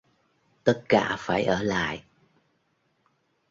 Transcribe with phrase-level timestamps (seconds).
[0.63, 2.03] tất cả phải ở lại